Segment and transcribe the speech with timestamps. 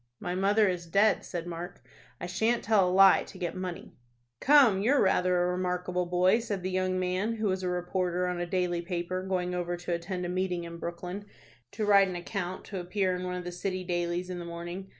[0.19, 1.79] "My mother is dead," said Mark;
[2.19, 3.93] "I shan't tell a lie to get money."
[4.39, 8.39] "Come, you're rather a remarkable boy," said the young man, who was a reporter on
[8.39, 11.25] a daily paper, going over to attend a meeting in Brooklyn,
[11.73, 14.39] to write an account of it to appear in one of the city dailies in
[14.39, 14.89] the morning.